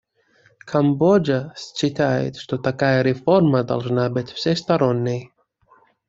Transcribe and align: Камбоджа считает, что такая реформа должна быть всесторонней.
Камбоджа 0.65 1.53
считает, 1.55 2.35
что 2.35 2.57
такая 2.57 3.03
реформа 3.03 3.63
должна 3.63 4.09
быть 4.09 4.31
всесторонней. 4.31 5.31